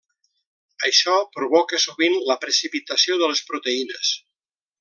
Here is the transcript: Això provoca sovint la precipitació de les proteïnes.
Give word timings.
Això 0.87 1.17
provoca 1.35 1.81
sovint 1.85 2.17
la 2.31 2.39
precipitació 2.47 3.21
de 3.23 3.33
les 3.33 3.47
proteïnes. 3.51 4.15